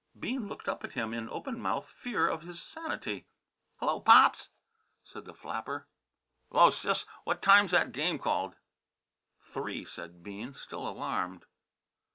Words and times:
Bean 0.19 0.47
looked 0.47 0.67
up 0.67 0.83
at 0.83 0.93
him, 0.93 1.13
in 1.13 1.29
open 1.29 1.59
mouthed 1.61 1.91
fear 1.91 2.27
for 2.35 2.43
his 2.43 2.59
sanity. 2.59 3.27
"Hello, 3.77 3.99
Pops!" 3.99 4.49
said 5.03 5.25
the 5.25 5.33
flapper. 5.35 5.85
"'Lo, 6.49 6.71
Sis! 6.71 7.05
What 7.23 7.43
time's 7.43 7.71
'at 7.71 7.91
game 7.91 8.17
called?" 8.17 8.55
"Three," 9.39 9.85
said 9.85 10.23
Bean, 10.23 10.55
still 10.55 10.87
alarmed. 10.87 11.45